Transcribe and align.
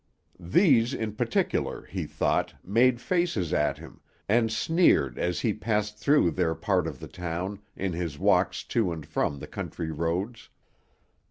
These 0.49 0.95
in 0.95 1.13
particular, 1.15 1.85
he 1.85 2.07
thought, 2.07 2.55
made 2.63 2.99
faces 2.99 3.53
at 3.53 3.77
him, 3.77 3.99
and 4.27 4.51
sneered 4.51 5.19
as 5.19 5.41
he 5.41 5.53
passed 5.53 5.99
through 5.99 6.31
their 6.31 6.55
part 6.55 6.87
of 6.87 6.99
the 6.99 7.07
town 7.07 7.59
in 7.75 7.93
his 7.93 8.17
walks 8.17 8.63
to 8.73 8.91
and 8.91 9.05
from 9.05 9.37
the 9.37 9.45
country 9.47 9.91
roads. 9.91 10.49